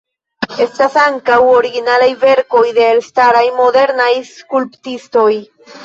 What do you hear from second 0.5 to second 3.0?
Estas ankaŭ originalaj verkoj de